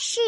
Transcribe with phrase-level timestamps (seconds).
[0.00, 0.20] 是。